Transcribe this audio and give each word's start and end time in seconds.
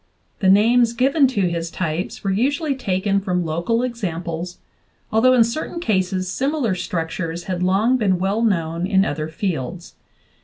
The 0.39 0.49
names 0.49 0.93
given 0.93 1.27
to 1.27 1.41
his 1.47 1.69
types 1.69 2.23
were 2.23 2.31
usually 2.31 2.73
taken 2.73 3.19
from 3.19 3.45
local 3.45 3.83
examples, 3.83 4.57
although 5.11 5.33
in 5.33 5.43
certain 5.43 5.79
cases 5.79 6.27
similar 6.27 6.73
structures 6.73 7.43
had 7.43 7.61
long 7.61 7.97
been 7.97 8.17
well 8.17 8.41
known 8.41 8.87
in 8.87 9.05
other 9.05 9.27
fields. 9.27 9.93